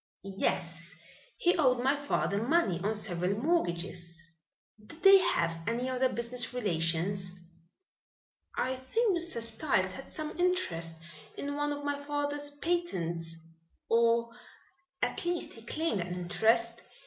[0.23, 0.95] "Yes,
[1.37, 4.31] he owed my father money on several mortgages."
[4.83, 7.31] "Did they have any other business relations?"
[8.55, 9.39] "I think Mr.
[9.43, 10.95] Styles had some interest
[11.37, 13.37] in one of my father's patents
[13.89, 14.31] or,
[15.03, 16.81] at least he claimed an interest.